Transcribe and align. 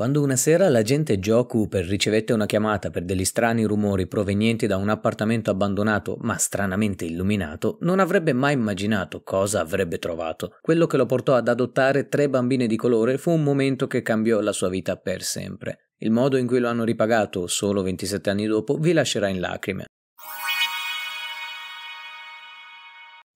Quando 0.00 0.22
una 0.22 0.36
sera 0.36 0.70
l'agente 0.70 1.18
Joe 1.18 1.44
Cooper 1.44 1.84
ricevette 1.84 2.32
una 2.32 2.46
chiamata 2.46 2.88
per 2.88 3.04
degli 3.04 3.26
strani 3.26 3.64
rumori 3.64 4.06
provenienti 4.06 4.66
da 4.66 4.78
un 4.78 4.88
appartamento 4.88 5.50
abbandonato 5.50 6.16
ma 6.22 6.38
stranamente 6.38 7.04
illuminato, 7.04 7.76
non 7.82 7.98
avrebbe 7.98 8.32
mai 8.32 8.54
immaginato 8.54 9.20
cosa 9.22 9.60
avrebbe 9.60 9.98
trovato. 9.98 10.56
Quello 10.62 10.86
che 10.86 10.96
lo 10.96 11.04
portò 11.04 11.34
ad 11.34 11.48
adottare 11.48 12.08
tre 12.08 12.30
bambine 12.30 12.66
di 12.66 12.76
colore 12.76 13.18
fu 13.18 13.30
un 13.30 13.42
momento 13.42 13.86
che 13.88 14.00
cambiò 14.00 14.40
la 14.40 14.52
sua 14.52 14.70
vita 14.70 14.96
per 14.96 15.20
sempre. 15.20 15.90
Il 15.98 16.10
modo 16.10 16.38
in 16.38 16.46
cui 16.46 16.60
lo 16.60 16.68
hanno 16.68 16.84
ripagato, 16.84 17.46
solo 17.46 17.82
27 17.82 18.30
anni 18.30 18.46
dopo, 18.46 18.78
vi 18.78 18.94
lascerà 18.94 19.28
in 19.28 19.38
lacrime. 19.38 19.84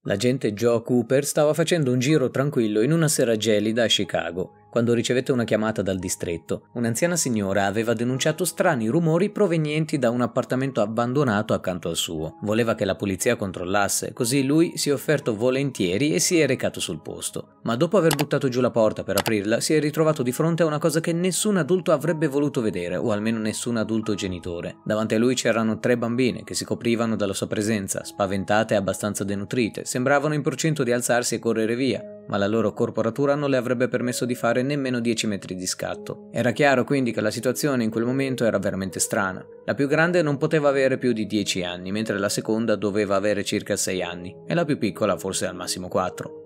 L'agente 0.06 0.54
Joe 0.54 0.82
Cooper 0.82 1.26
stava 1.26 1.52
facendo 1.52 1.92
un 1.92 1.98
giro 1.98 2.30
tranquillo 2.30 2.80
in 2.80 2.90
una 2.90 3.08
sera 3.08 3.36
gelida 3.36 3.82
a 3.82 3.86
Chicago 3.86 4.63
quando 4.74 4.92
ricevette 4.92 5.30
una 5.30 5.44
chiamata 5.44 5.82
dal 5.82 6.00
distretto. 6.00 6.62
Un'anziana 6.72 7.14
signora 7.14 7.66
aveva 7.66 7.94
denunciato 7.94 8.44
strani 8.44 8.88
rumori 8.88 9.30
provenienti 9.30 10.00
da 10.00 10.10
un 10.10 10.20
appartamento 10.20 10.80
abbandonato 10.80 11.54
accanto 11.54 11.88
al 11.88 11.94
suo. 11.94 12.38
Voleva 12.40 12.74
che 12.74 12.84
la 12.84 12.96
polizia 12.96 13.36
controllasse, 13.36 14.12
così 14.12 14.42
lui 14.42 14.76
si 14.76 14.88
è 14.88 14.92
offerto 14.92 15.36
volentieri 15.36 16.12
e 16.12 16.18
si 16.18 16.40
è 16.40 16.46
recato 16.48 16.80
sul 16.80 17.02
posto. 17.02 17.58
Ma 17.62 17.76
dopo 17.76 17.98
aver 17.98 18.16
buttato 18.16 18.48
giù 18.48 18.60
la 18.60 18.72
porta 18.72 19.04
per 19.04 19.16
aprirla, 19.16 19.60
si 19.60 19.74
è 19.74 19.78
ritrovato 19.78 20.24
di 20.24 20.32
fronte 20.32 20.64
a 20.64 20.66
una 20.66 20.78
cosa 20.78 20.98
che 20.98 21.12
nessun 21.12 21.56
adulto 21.56 21.92
avrebbe 21.92 22.26
voluto 22.26 22.60
vedere, 22.60 22.96
o 22.96 23.12
almeno 23.12 23.38
nessun 23.38 23.76
adulto 23.76 24.14
genitore. 24.14 24.78
Davanti 24.82 25.14
a 25.14 25.20
lui 25.20 25.36
c'erano 25.36 25.78
tre 25.78 25.96
bambine 25.96 26.42
che 26.42 26.54
si 26.54 26.64
coprivano 26.64 27.14
dalla 27.14 27.32
sua 27.32 27.46
presenza, 27.46 28.02
spaventate 28.02 28.74
e 28.74 28.76
abbastanza 28.76 29.22
denutrite, 29.22 29.84
sembravano 29.84 30.34
in 30.34 30.42
procinto 30.42 30.82
di 30.82 30.90
alzarsi 30.90 31.36
e 31.36 31.38
correre 31.38 31.76
via, 31.76 32.13
ma 32.26 32.36
la 32.36 32.46
loro 32.46 32.72
corporatura 32.72 33.34
non 33.34 33.50
le 33.50 33.56
avrebbe 33.56 33.88
permesso 33.88 34.24
di 34.24 34.34
fare 34.34 34.62
nemmeno 34.62 35.00
10 35.00 35.26
metri 35.26 35.54
di 35.54 35.66
scatto. 35.66 36.28
Era 36.32 36.52
chiaro 36.52 36.84
quindi 36.84 37.12
che 37.12 37.20
la 37.20 37.30
situazione 37.30 37.84
in 37.84 37.90
quel 37.90 38.04
momento 38.04 38.44
era 38.44 38.58
veramente 38.58 39.00
strana. 39.00 39.44
La 39.64 39.74
più 39.74 39.86
grande 39.86 40.22
non 40.22 40.36
poteva 40.36 40.68
avere 40.68 40.98
più 40.98 41.12
di 41.12 41.26
10 41.26 41.64
anni, 41.64 41.92
mentre 41.92 42.18
la 42.18 42.28
seconda 42.28 42.76
doveva 42.76 43.16
avere 43.16 43.44
circa 43.44 43.76
6 43.76 44.02
anni, 44.02 44.36
e 44.46 44.54
la 44.54 44.64
più 44.64 44.78
piccola 44.78 45.16
forse 45.16 45.46
al 45.46 45.54
massimo 45.54 45.88
4. 45.88 46.42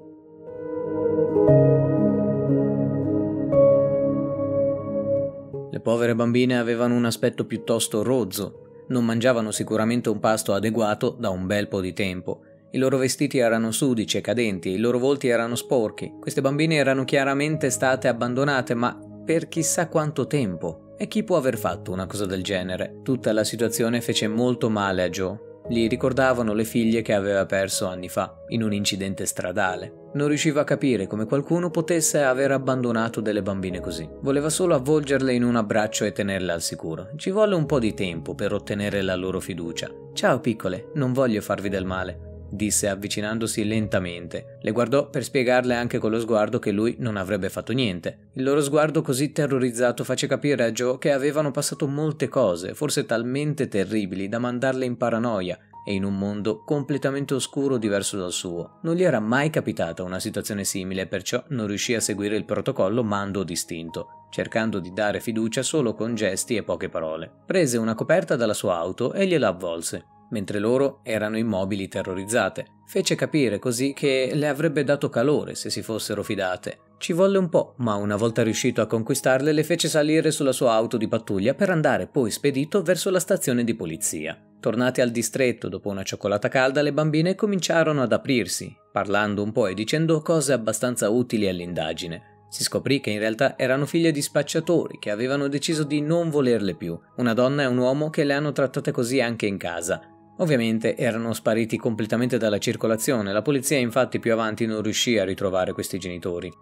Le 5.70 5.80
povere 5.80 6.14
bambine 6.14 6.58
avevano 6.58 6.94
un 6.94 7.04
aspetto 7.04 7.44
piuttosto 7.44 8.02
rozzo, 8.02 8.84
non 8.88 9.04
mangiavano 9.04 9.50
sicuramente 9.50 10.08
un 10.08 10.18
pasto 10.18 10.54
adeguato 10.54 11.10
da 11.10 11.28
un 11.28 11.46
bel 11.46 11.68
po' 11.68 11.80
di 11.80 11.92
tempo 11.92 12.42
i 12.70 12.78
loro 12.78 12.98
vestiti 12.98 13.38
erano 13.38 13.72
sudici 13.72 14.19
e 14.19 14.20
cadenti, 14.20 14.70
i 14.70 14.78
loro 14.78 14.98
volti 14.98 15.28
erano 15.28 15.55
sporchi. 15.55 16.12
Queste 16.20 16.42
bambine 16.42 16.75
erano 16.75 17.05
chiaramente 17.05 17.70
state 17.70 18.08
abbandonate, 18.08 18.75
ma 18.75 18.98
per 19.25 19.48
chissà 19.48 19.88
quanto 19.88 20.27
tempo. 20.27 20.94
E 20.98 21.08
chi 21.08 21.22
può 21.22 21.38
aver 21.38 21.56
fatto 21.56 21.92
una 21.92 22.06
cosa 22.06 22.27
del 22.27 22.42
genere? 22.42 23.00
Tutta 23.02 23.33
la 23.33 23.44
situazione 23.44 24.02
fece 24.02 24.28
molto 24.28 24.69
male 24.69 25.02
a 25.02 25.08
Joe. 25.08 25.47
Gli 25.66 25.88
ricordavano 25.88 26.52
le 26.52 26.64
figlie 26.64 27.00
che 27.00 27.14
aveva 27.14 27.47
perso 27.47 27.86
anni 27.86 28.08
fa, 28.08 28.34
in 28.48 28.62
un 28.62 28.72
incidente 28.75 29.25
stradale. 29.25 30.10
Non 30.14 30.28
riusciva 30.28 30.62
a 30.62 30.64
capire 30.64 31.06
come 31.06 31.25
qualcuno 31.25 31.70
potesse 31.70 32.22
aver 32.22 32.53
abbandonato 32.53 33.20
delle 33.22 33.42
bambine 33.42 33.80
così. 33.80 34.06
Voleva 34.20 34.50
solo 34.50 34.75
avvolgerle 34.75 35.32
in 35.32 35.44
un 35.44 35.56
abbraccio 35.56 36.05
e 36.05 36.12
tenerle 36.12 36.53
al 36.53 36.62
sicuro. 36.62 37.10
Ci 37.16 37.30
volle 37.30 37.55
un 37.55 37.64
po' 37.64 37.78
di 37.78 37.94
tempo 37.94 38.34
per 38.34 38.53
ottenere 38.53 39.00
la 39.00 39.14
loro 39.14 39.41
fiducia. 39.41 39.91
Ciao 40.12 40.41
piccole, 40.41 40.91
non 40.94 41.12
voglio 41.12 41.41
farvi 41.41 41.69
del 41.69 41.84
male 41.84 42.27
disse 42.50 42.88
avvicinandosi 42.88 43.64
lentamente. 43.64 44.58
Le 44.60 44.70
guardò 44.70 45.10
per 45.10 45.24
spiegarle 45.24 45.74
anche 45.74 45.98
con 45.98 46.10
lo 46.10 46.20
sguardo 46.20 46.58
che 46.58 46.70
lui 46.70 46.96
non 46.98 47.16
avrebbe 47.16 47.48
fatto 47.48 47.72
niente. 47.72 48.30
Il 48.34 48.42
loro 48.42 48.60
sguardo 48.60 49.02
così 49.02 49.32
terrorizzato 49.32 50.04
face 50.04 50.27
capire 50.27 50.64
a 50.64 50.72
Joe 50.72 50.98
che 50.98 51.12
avevano 51.12 51.50
passato 51.50 51.86
molte 51.86 52.28
cose, 52.28 52.74
forse 52.74 53.06
talmente 53.06 53.69
terribili 53.69 54.28
da 54.28 54.38
mandarle 54.38 54.84
in 54.84 54.96
paranoia 54.96 55.58
e 55.88 55.94
in 55.94 56.04
un 56.04 56.19
mondo 56.19 56.64
completamente 56.64 57.32
oscuro 57.32 57.78
diverso 57.78 58.19
dal 58.19 58.32
suo. 58.32 58.78
Non 58.82 58.94
gli 58.94 59.03
era 59.03 59.20
mai 59.20 59.48
capitata 59.48 60.03
una 60.03 60.20
situazione 60.20 60.65
simile, 60.65 61.06
perciò 61.06 61.42
non 61.48 61.66
riuscì 61.66 61.94
a 61.94 62.00
seguire 62.00 62.36
il 62.36 62.44
protocollo 62.44 63.03
mando 63.03 63.42
distinto, 63.42 64.26
cercando 64.30 64.80
di 64.80 64.92
dare 64.92 65.20
fiducia 65.20 65.62
solo 65.62 65.94
con 65.94 66.15
gesti 66.15 66.56
e 66.56 66.62
poche 66.62 66.91
parole. 66.91 67.30
Prese 67.47 67.78
una 67.78 67.94
coperta 67.94 68.36
dalla 68.36 68.53
sua 68.53 68.76
auto 68.76 69.15
e 69.15 69.26
gliela 69.26 69.48
avvolse 69.48 70.16
mentre 70.31 70.59
loro 70.59 71.00
erano 71.03 71.37
immobili 71.39 71.89
terrorizzate. 71.89 72.66
Fece 72.87 73.15
capire 73.15 73.59
così 73.59 73.93
che 73.93 74.31
le 74.33 74.49
avrebbe 74.49 74.83
dato 74.83 75.09
calore 75.09 75.55
se 75.55 75.69
si 75.69 75.83
fossero 75.83 76.22
fidate. 76.22 76.78
Ci 76.99 77.12
volle 77.12 77.39
un 77.39 77.49
po', 77.49 77.75
ma 77.78 77.94
una 77.94 78.16
volta 78.16 78.43
riuscito 78.43 78.81
a 78.81 78.87
conquistarle 78.87 79.53
le 79.53 79.62
fece 79.62 79.89
salire 79.89 80.31
sulla 80.31 80.53
sua 80.53 80.72
auto 80.72 80.97
di 80.97 81.06
pattuglia 81.06 81.55
per 81.55 81.71
andare 81.71 82.06
poi 82.06 82.31
spedito 82.31 82.83
verso 82.83 83.11
la 83.11 83.21
stazione 83.21 83.62
di 83.62 83.75
polizia. 83.75 84.43
Tornati 84.59 85.00
al 85.00 85.11
distretto 85.11 85.69
dopo 85.69 85.91
una 85.91 86.03
cioccolata 86.03 86.49
calda, 86.49 86.83
le 86.83 86.93
bambine 86.93 87.37
cominciarono 87.37 88.03
ad 88.03 88.12
aprirsi, 88.12 88.75
parlando 88.91 89.43
un 89.43 89.53
po' 89.53 89.69
e 89.69 89.75
dicendo 89.75 90.21
cose 90.21 90.53
abbastanza 90.53 91.09
utili 91.10 91.47
all'indagine. 91.47 92.47
Si 92.49 92.65
scoprì 92.65 93.00
che 93.00 93.10
in 93.10 93.19
realtà 93.19 93.56
erano 93.56 93.84
figlie 93.84 94.10
di 94.10 94.22
spacciatori 94.22 94.99
che 94.99 95.10
avevano 95.10 95.49
deciso 95.49 95.84
di 95.84 96.00
non 96.00 96.31
volerle 96.31 96.75
più, 96.75 96.99
una 97.16 97.34
donna 97.34 97.62
e 97.62 97.66
un 97.66 97.77
uomo 97.77 98.09
che 98.10 98.25
le 98.25 98.33
hanno 98.33 98.53
trattate 98.53 98.91
così 98.91 99.21
anche 99.21 99.47
in 99.47 99.59
casa, 99.59 100.00
Ovviamente 100.38 100.97
erano 100.97 101.32
spariti 101.32 101.76
completamente 101.76 102.38
dalla 102.38 102.59
circolazione, 102.59 103.32
la 103.32 103.43
polizia 103.43 103.76
infatti 103.78 104.19
più 104.19 104.32
avanti 104.32 104.66
non 104.66 104.82
riuscì 104.82 105.19
a 105.19 105.25
ritrovare 105.25 105.72
questi 105.72 105.99
genitori. 105.99 106.53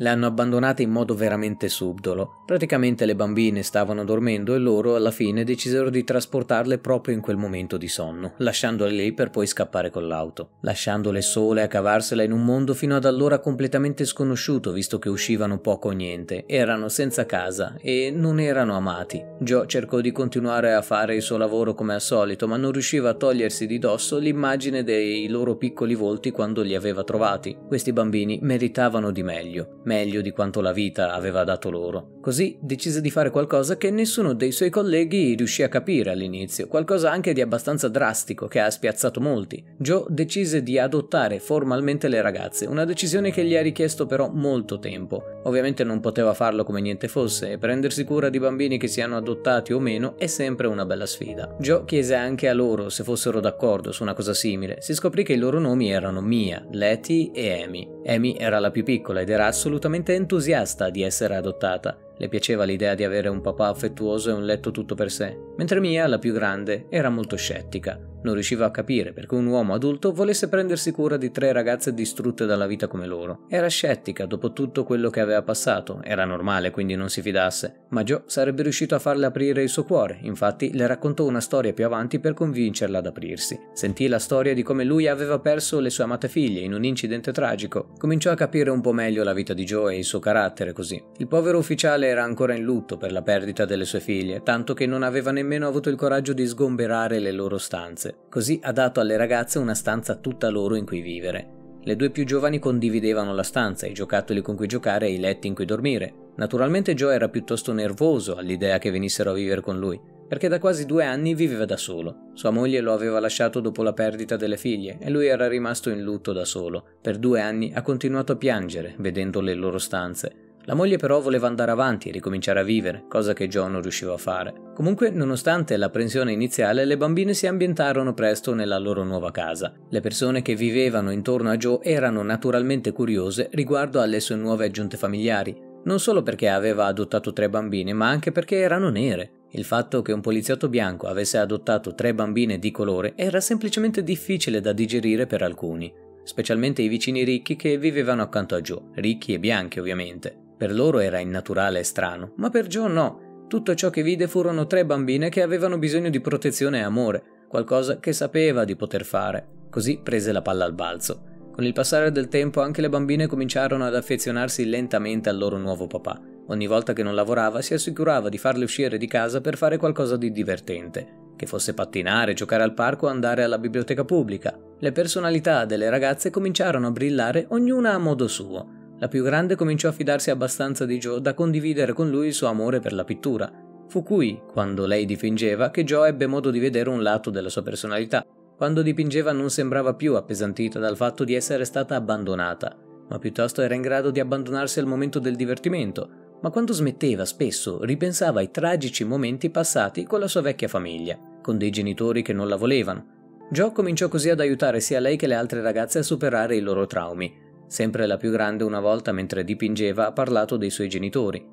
Le 0.00 0.08
hanno 0.10 0.26
abbandonate 0.26 0.82
in 0.82 0.90
modo 0.90 1.16
veramente 1.16 1.68
subdolo. 1.68 2.44
Praticamente 2.46 3.04
le 3.04 3.16
bambine 3.16 3.64
stavano 3.64 4.04
dormendo 4.04 4.54
e 4.54 4.58
loro 4.58 4.94
alla 4.94 5.10
fine 5.10 5.42
decisero 5.42 5.90
di 5.90 6.04
trasportarle 6.04 6.78
proprio 6.78 7.16
in 7.16 7.20
quel 7.20 7.36
momento 7.36 7.76
di 7.76 7.88
sonno, 7.88 8.34
lasciandole 8.36 8.92
lì 8.92 9.12
per 9.12 9.30
poi 9.30 9.48
scappare 9.48 9.90
con 9.90 10.06
l'auto, 10.06 10.50
lasciandole 10.60 11.20
sole 11.20 11.62
a 11.62 11.66
cavarsela 11.66 12.22
in 12.22 12.30
un 12.30 12.44
mondo 12.44 12.74
fino 12.74 12.94
ad 12.94 13.06
allora 13.06 13.40
completamente 13.40 14.04
sconosciuto 14.04 14.70
visto 14.70 15.00
che 15.00 15.08
uscivano 15.08 15.58
poco 15.58 15.88
o 15.88 15.92
niente, 15.92 16.44
erano 16.46 16.88
senza 16.88 17.26
casa 17.26 17.74
e 17.80 18.12
non 18.14 18.38
erano 18.38 18.76
amati. 18.76 19.20
Joe 19.40 19.66
cercò 19.66 20.00
di 20.00 20.12
continuare 20.12 20.74
a 20.74 20.82
fare 20.82 21.16
il 21.16 21.22
suo 21.22 21.38
lavoro 21.38 21.74
come 21.74 21.94
al 21.94 22.00
solito, 22.00 22.46
ma 22.46 22.56
non 22.56 22.70
riusciva 22.70 23.10
a 23.10 23.14
togliersi 23.14 23.66
di 23.66 23.80
dosso 23.80 24.16
l'immagine 24.18 24.84
dei 24.84 25.26
loro 25.26 25.56
piccoli 25.56 25.96
volti 25.96 26.30
quando 26.30 26.62
li 26.62 26.76
aveva 26.76 27.02
trovati. 27.02 27.56
Questi 27.66 27.92
bambini 27.92 28.38
meritavano 28.40 29.10
di 29.10 29.24
meglio 29.24 29.80
meglio 29.88 30.20
di 30.20 30.32
quanto 30.32 30.60
la 30.60 30.72
vita 30.72 31.14
aveva 31.14 31.44
dato 31.44 31.70
loro. 31.70 32.18
Così 32.20 32.58
decise 32.60 33.00
di 33.00 33.10
fare 33.10 33.30
qualcosa 33.30 33.78
che 33.78 33.90
nessuno 33.90 34.34
dei 34.34 34.52
suoi 34.52 34.68
colleghi 34.68 35.34
riuscì 35.34 35.62
a 35.62 35.68
capire 35.68 36.10
all'inizio, 36.10 36.68
qualcosa 36.68 37.10
anche 37.10 37.32
di 37.32 37.40
abbastanza 37.40 37.88
drastico 37.88 38.46
che 38.48 38.60
ha 38.60 38.70
spiazzato 38.70 39.18
molti. 39.18 39.64
Joe 39.78 40.04
decise 40.10 40.62
di 40.62 40.78
adottare 40.78 41.40
formalmente 41.40 42.08
le 42.08 42.20
ragazze, 42.20 42.66
una 42.66 42.84
decisione 42.84 43.30
che 43.30 43.44
gli 43.44 43.56
ha 43.56 43.62
richiesto 43.62 44.04
però 44.04 44.28
molto 44.30 44.78
tempo. 44.78 45.40
Ovviamente 45.44 45.84
non 45.84 46.00
poteva 46.00 46.34
farlo 46.34 46.64
come 46.64 46.82
niente 46.82 47.08
fosse 47.08 47.52
e 47.52 47.58
prendersi 47.58 48.04
cura 48.04 48.28
di 48.28 48.38
bambini 48.38 48.76
che 48.76 48.88
siano 48.88 49.16
adottati 49.16 49.72
o 49.72 49.80
meno 49.80 50.18
è 50.18 50.26
sempre 50.26 50.66
una 50.66 50.84
bella 50.84 51.06
sfida. 51.06 51.56
Joe 51.58 51.86
chiese 51.86 52.14
anche 52.14 52.48
a 52.48 52.52
loro 52.52 52.90
se 52.90 53.04
fossero 53.04 53.40
d'accordo 53.40 53.90
su 53.90 54.02
una 54.02 54.12
cosa 54.12 54.34
simile. 54.34 54.82
Si 54.82 54.92
scoprì 54.92 55.24
che 55.24 55.32
i 55.32 55.38
loro 55.38 55.58
nomi 55.58 55.90
erano 55.90 56.20
Mia, 56.20 56.62
Letty 56.72 57.30
e 57.32 57.62
Amy. 57.62 57.88
Amy 58.04 58.36
era 58.38 58.58
la 58.58 58.70
più 58.70 58.84
piccola 58.84 59.20
ed 59.20 59.30
era 59.30 59.46
assolutamente 59.46 59.76
entusiasta 60.14 60.90
di 60.90 61.02
essere 61.02 61.36
adottata. 61.36 62.07
Le 62.18 62.28
piaceva 62.28 62.64
l'idea 62.64 62.94
di 62.94 63.04
avere 63.04 63.28
un 63.28 63.40
papà 63.40 63.68
affettuoso 63.68 64.30
e 64.30 64.32
un 64.32 64.44
letto 64.44 64.70
tutto 64.72 64.94
per 64.94 65.10
sé, 65.10 65.36
mentre 65.56 65.80
Mia, 65.80 66.06
la 66.06 66.18
più 66.18 66.32
grande, 66.32 66.86
era 66.88 67.10
molto 67.10 67.36
scettica. 67.36 67.98
Non 68.20 68.34
riusciva 68.34 68.66
a 68.66 68.72
capire 68.72 69.12
perché 69.12 69.36
un 69.36 69.46
uomo 69.46 69.74
adulto 69.74 70.12
volesse 70.12 70.48
prendersi 70.48 70.90
cura 70.90 71.16
di 71.16 71.30
tre 71.30 71.52
ragazze 71.52 71.94
distrutte 71.94 72.46
dalla 72.46 72.66
vita 72.66 72.88
come 72.88 73.06
loro. 73.06 73.44
Era 73.48 73.68
scettica 73.68 74.26
dopo 74.26 74.52
tutto 74.52 74.82
quello 74.82 75.08
che 75.08 75.20
aveva 75.20 75.42
passato, 75.42 76.00
era 76.02 76.24
normale 76.24 76.72
quindi 76.72 76.96
non 76.96 77.10
si 77.10 77.22
fidasse, 77.22 77.84
ma 77.90 78.02
Joe 78.02 78.22
sarebbe 78.26 78.64
riuscito 78.64 78.96
a 78.96 78.98
farle 78.98 79.26
aprire 79.26 79.62
il 79.62 79.68
suo 79.68 79.84
cuore, 79.84 80.18
infatti 80.22 80.74
le 80.74 80.88
raccontò 80.88 81.24
una 81.26 81.40
storia 81.40 81.72
più 81.72 81.84
avanti 81.84 82.18
per 82.18 82.34
convincerla 82.34 82.98
ad 82.98 83.06
aprirsi. 83.06 83.58
Sentì 83.72 84.08
la 84.08 84.18
storia 84.18 84.52
di 84.52 84.64
come 84.64 84.82
lui 84.82 85.06
aveva 85.06 85.38
perso 85.38 85.78
le 85.78 85.90
sue 85.90 86.02
amate 86.02 86.28
figlie 86.28 86.60
in 86.60 86.74
un 86.74 86.82
incidente 86.82 87.30
tragico, 87.30 87.92
cominciò 87.98 88.32
a 88.32 88.36
capire 88.36 88.70
un 88.70 88.80
po' 88.80 88.92
meglio 88.92 89.22
la 89.22 89.32
vita 89.32 89.54
di 89.54 89.62
Joe 89.62 89.94
e 89.94 89.98
il 89.98 90.04
suo 90.04 90.18
carattere 90.18 90.72
così. 90.72 91.00
Il 91.18 91.28
povero 91.28 91.58
ufficiale 91.58 92.07
era 92.08 92.22
ancora 92.22 92.54
in 92.54 92.62
lutto 92.62 92.96
per 92.96 93.12
la 93.12 93.22
perdita 93.22 93.64
delle 93.64 93.84
sue 93.84 94.00
figlie, 94.00 94.42
tanto 94.42 94.74
che 94.74 94.86
non 94.86 95.02
aveva 95.02 95.30
nemmeno 95.30 95.66
avuto 95.66 95.88
il 95.88 95.96
coraggio 95.96 96.32
di 96.32 96.46
sgomberare 96.46 97.18
le 97.18 97.32
loro 97.32 97.58
stanze 97.58 98.26
così 98.28 98.60
ha 98.62 98.72
dato 98.72 99.00
alle 99.00 99.16
ragazze 99.16 99.58
una 99.58 99.74
stanza 99.74 100.14
tutta 100.14 100.48
loro 100.48 100.76
in 100.76 100.86
cui 100.86 101.00
vivere. 101.00 101.56
Le 101.82 101.96
due 101.96 102.10
più 102.10 102.24
giovani 102.24 102.58
condividevano 102.58 103.32
la 103.34 103.42
stanza, 103.42 103.86
i 103.86 103.92
giocattoli 103.92 104.42
con 104.42 104.56
cui 104.56 104.66
giocare 104.66 105.06
e 105.06 105.12
i 105.14 105.18
letti 105.18 105.46
in 105.46 105.54
cui 105.54 105.64
dormire. 105.64 106.12
Naturalmente 106.36 106.94
Joe 106.94 107.14
era 107.14 107.28
piuttosto 107.28 107.72
nervoso 107.72 108.36
all'idea 108.36 108.78
che 108.78 108.90
venissero 108.90 109.30
a 109.30 109.34
vivere 109.34 109.60
con 109.60 109.78
lui, 109.78 110.00
perché 110.28 110.48
da 110.48 110.58
quasi 110.58 110.86
due 110.86 111.04
anni 111.04 111.34
viveva 111.34 111.64
da 111.64 111.76
solo. 111.76 112.30
Sua 112.34 112.50
moglie 112.50 112.80
lo 112.80 112.92
aveva 112.92 113.18
lasciato 113.18 113.60
dopo 113.60 113.82
la 113.82 113.92
perdita 113.92 114.36
delle 114.36 114.56
figlie 114.56 114.98
e 115.00 115.10
lui 115.10 115.26
era 115.26 115.48
rimasto 115.48 115.88
in 115.90 116.02
lutto 116.02 116.32
da 116.32 116.44
solo. 116.44 116.84
Per 117.00 117.16
due 117.16 117.40
anni 117.40 117.72
ha 117.74 117.82
continuato 117.82 118.32
a 118.32 118.36
piangere 118.36 118.94
vedendo 118.98 119.40
le 119.40 119.54
loro 119.54 119.78
stanze. 119.78 120.47
La 120.68 120.74
moglie 120.74 120.98
però 120.98 121.18
voleva 121.22 121.46
andare 121.46 121.70
avanti 121.70 122.10
e 122.10 122.12
ricominciare 122.12 122.60
a 122.60 122.62
vivere, 122.62 123.04
cosa 123.08 123.32
che 123.32 123.48
Joe 123.48 123.70
non 123.70 123.80
riusciva 123.80 124.12
a 124.12 124.18
fare. 124.18 124.52
Comunque, 124.74 125.08
nonostante 125.08 125.78
l'apprensione 125.78 126.30
iniziale, 126.30 126.84
le 126.84 126.98
bambine 126.98 127.32
si 127.32 127.46
ambientarono 127.46 128.12
presto 128.12 128.52
nella 128.52 128.76
loro 128.76 129.02
nuova 129.02 129.30
casa. 129.30 129.72
Le 129.88 130.00
persone 130.00 130.42
che 130.42 130.54
vivevano 130.54 131.10
intorno 131.10 131.48
a 131.48 131.56
Joe 131.56 131.78
erano 131.80 132.22
naturalmente 132.22 132.92
curiose 132.92 133.48
riguardo 133.52 134.02
alle 134.02 134.20
sue 134.20 134.36
nuove 134.36 134.66
aggiunte 134.66 134.98
familiari, 134.98 135.56
non 135.84 135.98
solo 136.00 136.22
perché 136.22 136.50
aveva 136.50 136.84
adottato 136.84 137.32
tre 137.32 137.48
bambine, 137.48 137.94
ma 137.94 138.10
anche 138.10 138.30
perché 138.30 138.56
erano 138.56 138.90
nere. 138.90 139.30
Il 139.52 139.64
fatto 139.64 140.02
che 140.02 140.12
un 140.12 140.20
poliziotto 140.20 140.68
bianco 140.68 141.06
avesse 141.06 141.38
adottato 141.38 141.94
tre 141.94 142.12
bambine 142.12 142.58
di 142.58 142.70
colore 142.70 143.14
era 143.16 143.40
semplicemente 143.40 144.02
difficile 144.02 144.60
da 144.60 144.74
digerire 144.74 145.26
per 145.26 145.40
alcuni, 145.40 145.90
specialmente 146.24 146.82
i 146.82 146.88
vicini 146.88 147.24
ricchi 147.24 147.56
che 147.56 147.78
vivevano 147.78 148.20
accanto 148.20 148.54
a 148.54 148.60
Joe, 148.60 148.82
ricchi 148.96 149.32
e 149.32 149.38
bianchi 149.38 149.80
ovviamente. 149.80 150.42
Per 150.58 150.74
loro 150.74 150.98
era 150.98 151.20
innaturale 151.20 151.78
e 151.78 151.84
strano, 151.84 152.32
ma 152.36 152.50
per 152.50 152.66
Joe 152.66 152.88
no. 152.88 153.46
Tutto 153.46 153.74
ciò 153.76 153.90
che 153.90 154.02
vide 154.02 154.26
furono 154.26 154.66
tre 154.66 154.84
bambine 154.84 155.28
che 155.28 155.40
avevano 155.40 155.78
bisogno 155.78 156.10
di 156.10 156.20
protezione 156.20 156.80
e 156.80 156.82
amore, 156.82 157.22
qualcosa 157.48 158.00
che 158.00 158.12
sapeva 158.12 158.64
di 158.64 158.74
poter 158.74 159.04
fare. 159.04 159.46
Così 159.70 160.00
prese 160.02 160.32
la 160.32 160.42
palla 160.42 160.64
al 160.64 160.74
balzo. 160.74 161.22
Con 161.52 161.64
il 161.64 161.72
passare 161.72 162.10
del 162.10 162.28
tempo 162.28 162.60
anche 162.60 162.80
le 162.80 162.88
bambine 162.88 163.26
cominciarono 163.26 163.84
ad 163.84 163.94
affezionarsi 163.94 164.66
lentamente 164.66 165.28
al 165.28 165.38
loro 165.38 165.58
nuovo 165.58 165.86
papà. 165.86 166.20
Ogni 166.48 166.66
volta 166.66 166.92
che 166.92 167.02
non 167.02 167.14
lavorava 167.14 167.62
si 167.62 167.74
assicurava 167.74 168.28
di 168.28 168.38
farle 168.38 168.64
uscire 168.64 168.98
di 168.98 169.06
casa 169.06 169.40
per 169.40 169.56
fare 169.56 169.76
qualcosa 169.76 170.16
di 170.16 170.32
divertente, 170.32 171.32
che 171.36 171.46
fosse 171.46 171.74
pattinare, 171.74 172.34
giocare 172.34 172.62
al 172.64 172.74
parco 172.74 173.06
o 173.06 173.10
andare 173.10 173.44
alla 173.44 173.58
biblioteca 173.58 174.04
pubblica. 174.04 174.58
Le 174.78 174.92
personalità 174.92 175.64
delle 175.64 175.88
ragazze 175.88 176.30
cominciarono 176.30 176.88
a 176.88 176.92
brillare 176.92 177.46
ognuna 177.50 177.92
a 177.92 177.98
modo 177.98 178.28
suo. 178.28 178.76
La 179.00 179.06
più 179.06 179.22
grande 179.22 179.54
cominciò 179.54 179.88
a 179.88 179.92
fidarsi 179.92 180.30
abbastanza 180.30 180.84
di 180.84 180.98
Joe 180.98 181.20
da 181.20 181.32
condividere 181.32 181.92
con 181.92 182.10
lui 182.10 182.28
il 182.28 182.34
suo 182.34 182.48
amore 182.48 182.80
per 182.80 182.92
la 182.92 183.04
pittura. 183.04 183.50
Fu 183.86 184.02
qui, 184.02 184.40
quando 184.52 184.86
lei 184.86 185.06
dipingeva, 185.06 185.70
che 185.70 185.84
Joe 185.84 186.08
ebbe 186.08 186.26
modo 186.26 186.50
di 186.50 186.58
vedere 186.58 186.90
un 186.90 187.02
lato 187.02 187.30
della 187.30 187.48
sua 187.48 187.62
personalità. 187.62 188.24
Quando 188.56 188.82
dipingeva 188.82 189.30
non 189.30 189.50
sembrava 189.50 189.94
più 189.94 190.16
appesantita 190.16 190.80
dal 190.80 190.96
fatto 190.96 191.22
di 191.22 191.34
essere 191.34 191.64
stata 191.64 191.94
abbandonata, 191.94 192.76
ma 193.08 193.18
piuttosto 193.20 193.62
era 193.62 193.74
in 193.74 193.82
grado 193.82 194.10
di 194.10 194.18
abbandonarsi 194.18 194.80
al 194.80 194.86
momento 194.86 195.20
del 195.20 195.36
divertimento, 195.36 196.10
ma 196.42 196.50
quando 196.50 196.72
smetteva 196.72 197.24
spesso 197.24 197.84
ripensava 197.84 198.40
ai 198.40 198.50
tragici 198.50 199.04
momenti 199.04 199.48
passati 199.48 200.04
con 200.04 200.18
la 200.18 200.28
sua 200.28 200.40
vecchia 200.40 200.68
famiglia, 200.68 201.16
con 201.40 201.56
dei 201.56 201.70
genitori 201.70 202.22
che 202.22 202.32
non 202.32 202.48
la 202.48 202.56
volevano. 202.56 203.16
Joe 203.50 203.72
cominciò 203.72 204.08
così 204.08 204.28
ad 204.28 204.40
aiutare 204.40 204.80
sia 204.80 204.98
lei 204.98 205.16
che 205.16 205.28
le 205.28 205.34
altre 205.34 205.62
ragazze 205.62 206.00
a 206.00 206.02
superare 206.02 206.56
i 206.56 206.60
loro 206.60 206.86
traumi, 206.86 207.32
Sempre 207.68 208.06
la 208.06 208.16
più 208.16 208.30
grande 208.30 208.64
una 208.64 208.80
volta 208.80 209.12
mentre 209.12 209.44
dipingeva 209.44 210.06
ha 210.06 210.12
parlato 210.12 210.56
dei 210.56 210.70
suoi 210.70 210.88
genitori, 210.88 211.46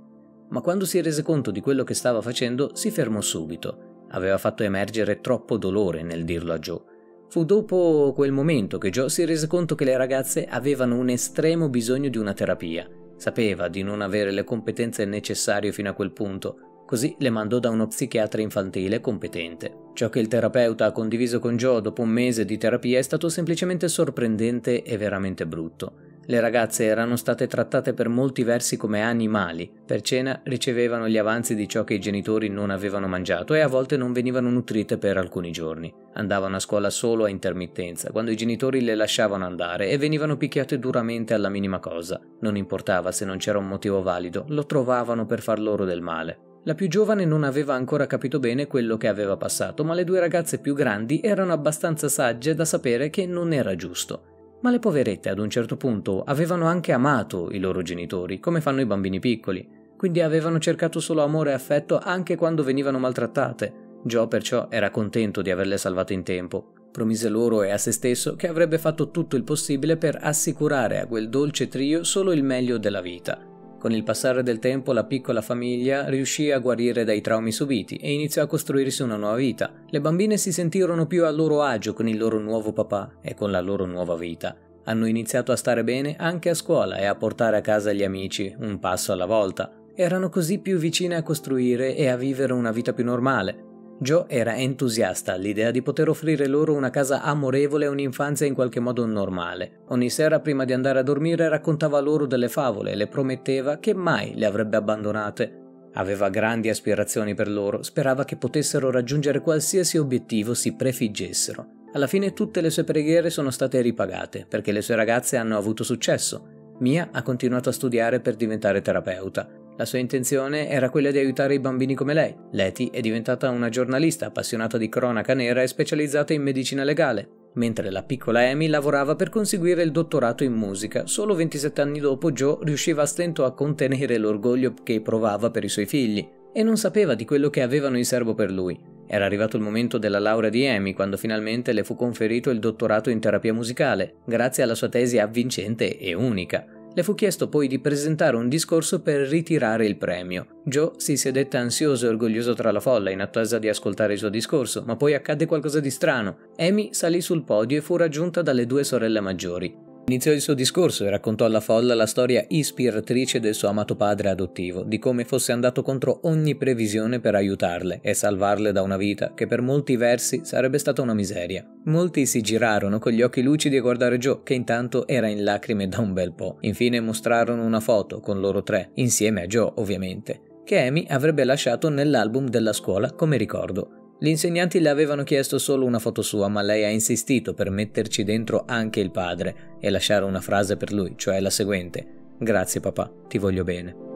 ma 0.49 0.61
quando 0.61 0.85
si 0.85 1.01
rese 1.01 1.21
conto 1.21 1.51
di 1.51 1.59
quello 1.59 1.83
che 1.83 1.93
stava 1.93 2.21
facendo 2.21 2.71
si 2.73 2.89
fermò 2.89 3.19
subito. 3.19 4.05
Aveva 4.09 4.37
fatto 4.37 4.63
emergere 4.63 5.19
troppo 5.19 5.57
dolore 5.57 6.03
nel 6.03 6.23
dirlo 6.23 6.53
a 6.53 6.59
Joe. 6.59 6.81
Fu 7.27 7.43
dopo 7.43 8.13
quel 8.15 8.31
momento 8.31 8.77
che 8.77 8.91
Joe 8.91 9.09
si 9.09 9.25
rese 9.25 9.47
conto 9.47 9.75
che 9.75 9.83
le 9.83 9.97
ragazze 9.97 10.45
avevano 10.45 10.95
un 10.95 11.09
estremo 11.09 11.69
bisogno 11.69 12.07
di 12.07 12.17
una 12.17 12.33
terapia. 12.33 12.87
Sapeva 13.17 13.67
di 13.67 13.81
non 13.81 14.01
avere 14.01 14.31
le 14.31 14.43
competenze 14.43 15.03
necessarie 15.05 15.71
fino 15.71 15.89
a 15.89 15.93
quel 15.93 16.11
punto, 16.11 16.83
così 16.85 17.15
le 17.19 17.29
mandò 17.29 17.59
da 17.59 17.69
uno 17.69 17.87
psichiatra 17.87 18.41
infantile 18.41 19.01
competente. 19.01 19.73
Ciò 19.93 20.09
che 20.09 20.19
il 20.19 20.27
terapeuta 20.27 20.85
ha 20.85 20.91
condiviso 20.91 21.39
con 21.39 21.57
Joe 21.57 21.81
dopo 21.81 22.03
un 22.03 22.09
mese 22.09 22.45
di 22.45 22.57
terapia 22.57 22.99
è 22.99 23.01
stato 23.01 23.27
semplicemente 23.27 23.87
sorprendente 23.87 24.83
e 24.83 24.95
veramente 24.97 25.47
brutto. 25.47 26.04
Le 26.27 26.39
ragazze 26.39 26.85
erano 26.85 27.17
state 27.17 27.45
trattate 27.45 27.93
per 27.93 28.09
molti 28.09 28.43
versi 28.43 28.77
come 28.77 29.03
animali. 29.03 29.71
Per 29.85 30.01
cena 30.01 30.41
ricevevano 30.43 31.07
gli 31.07 31.19
avanzi 31.19 31.53
di 31.53 31.67
ciò 31.67 31.83
che 31.83 31.93
i 31.93 31.99
genitori 31.99 32.49
non 32.49 32.71
avevano 32.71 33.07
mangiato 33.07 33.53
e 33.53 33.59
a 33.59 33.67
volte 33.67 33.95
non 33.95 34.11
venivano 34.11 34.49
nutrite 34.49 34.97
per 34.97 35.17
alcuni 35.17 35.51
giorni. 35.51 35.93
Andavano 36.13 36.55
a 36.55 36.59
scuola 36.59 36.89
solo 36.89 37.25
a 37.25 37.29
intermittenza, 37.29 38.11
quando 38.11 38.31
i 38.31 38.35
genitori 38.35 38.81
le 38.81 38.95
lasciavano 38.95 39.45
andare 39.45 39.89
e 39.89 39.99
venivano 39.99 40.35
picchiate 40.35 40.79
duramente 40.79 41.35
alla 41.35 41.49
minima 41.49 41.77
cosa. 41.77 42.19
Non 42.39 42.57
importava 42.57 43.11
se 43.11 43.23
non 43.23 43.37
c'era 43.37 43.59
un 43.59 43.67
motivo 43.67 44.01
valido, 44.01 44.45
lo 44.47 44.65
trovavano 44.65 45.27
per 45.27 45.41
far 45.41 45.59
loro 45.59 45.85
del 45.85 46.01
male. 46.01 46.39
La 46.63 46.73
più 46.73 46.87
giovane 46.87 47.25
non 47.25 47.43
aveva 47.43 47.75
ancora 47.75 48.07
capito 48.07 48.39
bene 48.39 48.65
quello 48.65 48.97
che 48.97 49.07
aveva 49.07 49.37
passato, 49.37 49.83
ma 49.83 49.93
le 49.93 50.03
due 50.03 50.19
ragazze 50.19 50.57
più 50.57 50.73
grandi 50.73 51.21
erano 51.21 51.53
abbastanza 51.53 52.09
sagge 52.09 52.55
da 52.55 52.65
sapere 52.65 53.11
che 53.11 53.27
non 53.27 53.53
era 53.53 53.75
giusto. 53.75 54.33
Ma 54.61 54.71
le 54.71 54.79
poverette 54.79 55.29
ad 55.29 55.39
un 55.39 55.49
certo 55.49 55.77
punto 55.77 56.23
avevano 56.23 56.65
anche 56.65 56.91
amato 56.91 57.51
i 57.51 57.59
loro 57.59 57.81
genitori, 57.81 58.39
come 58.39 58.61
fanno 58.61 58.81
i 58.81 58.85
bambini 58.85 59.19
piccoli, 59.19 59.67
quindi 59.97 60.21
avevano 60.21 60.59
cercato 60.59 60.99
solo 60.99 61.23
amore 61.23 61.51
e 61.51 61.53
affetto 61.53 61.99
anche 61.99 62.35
quando 62.35 62.63
venivano 62.63 62.99
maltrattate. 62.99 63.83
Joe 64.03 64.27
perciò 64.27 64.67
era 64.69 64.91
contento 64.91 65.41
di 65.41 65.51
averle 65.51 65.77
salvate 65.77 66.13
in 66.13 66.23
tempo. 66.23 66.73
Promise 66.91 67.29
loro 67.29 67.63
e 67.63 67.71
a 67.71 67.77
se 67.77 67.91
stesso 67.91 68.35
che 68.35 68.47
avrebbe 68.47 68.77
fatto 68.77 69.11
tutto 69.11 69.35
il 69.35 69.43
possibile 69.43 69.97
per 69.97 70.17
assicurare 70.21 70.99
a 70.99 71.07
quel 71.07 71.29
dolce 71.29 71.67
trio 71.67 72.03
solo 72.03 72.31
il 72.31 72.43
meglio 72.43 72.77
della 72.77 73.01
vita. 73.01 73.54
Con 73.85 73.93
il 73.93 74.03
passare 74.03 74.41
del 74.41 74.57
tempo 74.57 74.93
la 74.93 75.03
piccola 75.03 75.43
famiglia 75.43 76.09
riuscì 76.09 76.49
a 76.49 76.57
guarire 76.57 77.03
dai 77.03 77.21
traumi 77.21 77.51
subiti 77.51 77.97
e 77.97 78.13
iniziò 78.13 78.41
a 78.41 78.47
costruirsi 78.47 79.03
una 79.03 79.15
nuova 79.15 79.35
vita. 79.35 79.71
Le 79.87 80.01
bambine 80.01 80.37
si 80.37 80.51
sentirono 80.51 81.05
più 81.05 81.23
a 81.23 81.29
loro 81.29 81.61
agio 81.61 81.93
con 81.93 82.07
il 82.07 82.17
loro 82.17 82.39
nuovo 82.39 82.73
papà 82.73 83.17
e 83.21 83.35
con 83.35 83.51
la 83.51 83.61
loro 83.61 83.85
nuova 83.85 84.15
vita. 84.15 84.57
Hanno 84.85 85.05
iniziato 85.05 85.51
a 85.51 85.55
stare 85.55 85.83
bene 85.83 86.15
anche 86.17 86.49
a 86.49 86.55
scuola 86.55 86.97
e 86.97 87.05
a 87.05 87.13
portare 87.13 87.57
a 87.57 87.61
casa 87.61 87.93
gli 87.93 88.03
amici, 88.03 88.55
un 88.57 88.79
passo 88.79 89.11
alla 89.11 89.27
volta. 89.27 89.71
Erano 89.93 90.29
così 90.29 90.57
più 90.57 90.79
vicine 90.79 91.13
a 91.13 91.21
costruire 91.21 91.95
e 91.95 92.07
a 92.07 92.17
vivere 92.17 92.53
una 92.53 92.71
vita 92.71 92.91
più 92.91 93.03
normale. 93.03 93.64
Joe 93.97 94.25
era 94.27 94.57
entusiasta 94.57 95.33
all'idea 95.33 95.71
di 95.71 95.81
poter 95.81 96.09
offrire 96.09 96.47
loro 96.47 96.73
una 96.73 96.89
casa 96.89 97.21
amorevole 97.21 97.85
e 97.85 97.89
un'infanzia 97.89 98.45
in 98.45 98.53
qualche 98.53 98.81
modo 98.81 99.05
normale. 99.05 99.83
Ogni 99.87 100.09
sera 100.09 100.41
prima 100.41 100.65
di 100.65 100.73
andare 100.73 100.99
a 100.99 101.03
dormire 101.03 101.47
raccontava 101.47 101.99
loro 102.01 102.25
delle 102.25 102.49
favole 102.49 102.91
e 102.91 102.95
le 102.95 103.07
prometteva 103.07 103.77
che 103.77 103.93
mai 103.93 104.33
le 104.35 104.45
avrebbe 104.45 104.75
abbandonate. 104.75 105.63
Aveva 105.93 106.27
grandi 106.27 106.67
aspirazioni 106.67 107.35
per 107.35 107.47
loro, 107.47 107.83
sperava 107.83 108.25
che 108.25 108.35
potessero 108.35 108.91
raggiungere 108.91 109.39
qualsiasi 109.39 109.97
obiettivo 109.97 110.53
si 110.53 110.75
prefiggessero. 110.75 111.83
Alla 111.93 112.07
fine 112.07 112.33
tutte 112.33 112.59
le 112.59 112.71
sue 112.71 112.83
preghiere 112.83 113.29
sono 113.29 113.49
state 113.49 113.79
ripagate 113.79 114.45
perché 114.47 114.73
le 114.73 114.81
sue 114.81 114.95
ragazze 114.95 115.37
hanno 115.37 115.55
avuto 115.55 115.85
successo. 115.85 116.73
Mia 116.79 117.07
ha 117.13 117.21
continuato 117.21 117.69
a 117.69 117.71
studiare 117.71 118.19
per 118.19 118.35
diventare 118.35 118.81
terapeuta. 118.81 119.47
La 119.77 119.85
sua 119.85 119.99
intenzione 119.99 120.69
era 120.69 120.89
quella 120.89 121.11
di 121.11 121.17
aiutare 121.17 121.55
i 121.55 121.59
bambini 121.59 121.95
come 121.95 122.13
lei. 122.13 122.33
Leti 122.51 122.89
è 122.93 123.01
diventata 123.01 123.49
una 123.49 123.67
giornalista 123.67 124.27
appassionata 124.27 124.77
di 124.77 124.87
cronaca 124.87 125.33
nera 125.33 125.61
e 125.61 125.67
specializzata 125.67 126.31
in 126.31 126.41
medicina 126.41 126.85
legale, 126.85 127.27
mentre 127.55 127.89
la 127.89 128.03
piccola 128.03 128.39
Amy 128.39 128.67
lavorava 128.67 129.15
per 129.15 129.29
conseguire 129.29 129.83
il 129.83 129.91
dottorato 129.91 130.45
in 130.45 130.53
musica. 130.53 131.07
Solo 131.07 131.35
27 131.35 131.81
anni 131.81 131.99
dopo 131.99 132.31
Joe 132.31 132.59
riusciva 132.61 133.01
a 133.01 133.05
stento 133.05 133.43
a 133.43 133.53
contenere 133.53 134.17
l'orgoglio 134.17 134.73
che 134.81 135.01
provava 135.01 135.51
per 135.51 135.65
i 135.65 135.69
suoi 135.69 135.85
figli 135.85 136.25
e 136.53 136.63
non 136.63 136.77
sapeva 136.77 137.13
di 137.13 137.25
quello 137.25 137.49
che 137.49 137.61
avevano 137.61 137.97
in 137.97 138.05
serbo 138.05 138.33
per 138.33 138.51
lui. 138.51 138.79
Era 139.07 139.25
arrivato 139.25 139.57
il 139.57 139.61
momento 139.61 139.97
della 139.97 140.19
laurea 140.19 140.49
di 140.49 140.65
Amy 140.65 140.93
quando 140.93 141.17
finalmente 141.17 141.73
le 141.73 141.83
fu 141.83 141.95
conferito 141.95 142.49
il 142.49 142.59
dottorato 142.59 143.09
in 143.09 143.19
terapia 143.19 143.53
musicale, 143.53 144.15
grazie 144.25 144.63
alla 144.63 144.73
sua 144.73 144.87
tesi 144.87 145.19
avvincente 145.19 145.99
e 145.99 146.13
unica. 146.13 146.65
Le 146.95 147.03
fu 147.03 147.13
chiesto 147.13 147.49
poi 147.49 147.67
di 147.67 147.79
presentare 147.79 148.37
un 148.37 148.47
discorso 148.47 149.01
per 149.01 149.27
ritirare 149.27 149.85
il 149.85 149.97
premio. 149.97 150.61
Joe 150.63 150.93
si 150.95 151.17
sedette 151.17 151.57
ansioso 151.57 152.05
e 152.05 152.09
orgoglioso 152.09 152.53
tra 152.53 152.71
la 152.71 152.79
folla 152.79 153.09
in 153.09 153.19
attesa 153.19 153.59
di 153.59 153.67
ascoltare 153.67 154.13
il 154.13 154.19
suo 154.19 154.29
discorso, 154.29 154.81
ma 154.85 154.95
poi 154.95 155.13
accadde 155.13 155.45
qualcosa 155.45 155.81
di 155.81 155.89
strano. 155.89 156.37
Amy 156.55 156.93
salì 156.93 157.19
sul 157.19 157.43
podio 157.43 157.79
e 157.79 157.81
fu 157.81 157.97
raggiunta 157.97 158.41
dalle 158.41 158.65
due 158.65 158.85
sorelle 158.85 159.19
maggiori. 159.19 159.84
Iniziò 160.07 160.31
il 160.31 160.41
suo 160.41 160.53
discorso 160.53 161.03
e 161.03 161.09
raccontò 161.09 161.45
alla 161.45 161.59
folla 161.59 161.95
la 161.95 162.05
storia 162.05 162.45
ispiratrice 162.47 163.39
del 163.39 163.55
suo 163.55 163.69
amato 163.69 163.95
padre 163.95 164.29
adottivo, 164.29 164.83
di 164.83 164.99
come 164.99 165.25
fosse 165.25 165.51
andato 165.51 165.81
contro 165.81 166.19
ogni 166.23 166.53
previsione 166.55 167.19
per 167.19 167.33
aiutarle 167.33 168.01
e 168.03 168.13
salvarle 168.13 168.71
da 168.71 168.83
una 168.83 168.97
vita 168.97 169.33
che 169.33 169.47
per 169.47 169.61
molti 169.61 169.95
versi 169.95 170.41
sarebbe 170.43 170.77
stata 170.77 171.01
una 171.01 171.15
miseria. 171.15 171.65
Molti 171.85 172.27
si 172.27 172.41
girarono 172.41 172.99
con 172.99 173.13
gli 173.13 173.23
occhi 173.23 173.41
lucidi 173.41 173.77
a 173.77 173.81
guardare 173.81 174.19
Joe, 174.19 174.41
che 174.43 174.53
intanto 174.53 175.07
era 175.07 175.27
in 175.27 175.43
lacrime 175.43 175.87
da 175.87 175.99
un 176.01 176.13
bel 176.13 176.33
po'. 176.33 176.57
Infine 176.61 176.99
mostrarono 176.99 177.65
una 177.65 177.79
foto 177.79 178.19
con 178.19 178.39
loro 178.39 178.61
tre, 178.61 178.91
insieme 178.95 179.41
a 179.41 179.47
Joe 179.47 179.71
ovviamente, 179.77 180.39
che 180.63 180.81
Amy 180.81 181.07
avrebbe 181.09 181.43
lasciato 181.43 181.89
nell'album 181.89 182.47
della 182.47 182.73
scuola 182.73 183.11
come 183.11 183.37
ricordo. 183.37 184.04
Gli 184.17 184.27
insegnanti 184.27 184.79
le 184.79 184.89
avevano 184.89 185.23
chiesto 185.23 185.57
solo 185.57 185.85
una 185.85 185.99
foto 185.99 186.21
sua, 186.21 186.47
ma 186.47 186.61
lei 186.61 186.85
ha 186.85 186.89
insistito 186.89 187.53
per 187.53 187.69
metterci 187.69 188.23
dentro 188.23 188.63
anche 188.65 189.01
il 189.01 189.11
padre 189.11 189.77
e 189.79 189.89
lasciare 189.89 190.23
una 190.23 190.41
frase 190.41 190.77
per 190.77 190.93
lui, 190.93 191.15
cioè 191.17 191.39
la 191.41 191.49
seguente. 191.49 192.05
Grazie 192.39 192.79
papà, 192.79 193.11
ti 193.27 193.37
voglio 193.37 193.63
bene. 193.65 194.14